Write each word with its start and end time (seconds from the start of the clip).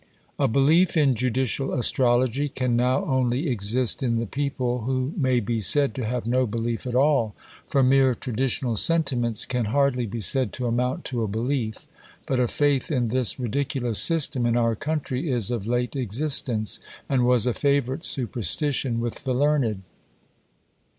A 0.39 0.47
belief 0.47 0.97
in 0.97 1.13
judicial 1.13 1.71
astrology 1.73 2.49
can 2.49 2.75
now 2.75 3.05
only 3.05 3.47
exist 3.49 4.01
in 4.01 4.15
the 4.17 4.25
people, 4.25 4.79
who 4.85 5.13
may 5.15 5.39
be 5.39 5.61
said 5.61 5.93
to 5.93 6.07
have 6.07 6.25
no 6.25 6.47
belief 6.47 6.87
at 6.87 6.95
all; 6.95 7.35
for 7.67 7.83
mere 7.83 8.15
traditional 8.15 8.75
sentiments 8.77 9.45
can 9.45 9.65
hardly 9.65 10.07
be 10.07 10.19
said 10.19 10.53
to 10.53 10.65
amount 10.65 11.05
to 11.05 11.21
a 11.21 11.27
belief. 11.27 11.87
But 12.25 12.39
a 12.39 12.47
faith 12.47 12.89
in 12.89 13.09
this 13.09 13.39
ridiculous 13.39 13.99
system 13.99 14.47
in 14.47 14.57
our 14.57 14.75
country 14.75 15.29
is 15.31 15.51
of 15.51 15.67
late 15.67 15.95
existence; 15.95 16.79
and 17.07 17.23
was 17.23 17.45
a 17.45 17.53
favourite 17.53 18.03
superstition 18.03 18.99
with 19.01 19.23
the 19.23 19.35
learned. 19.35 19.83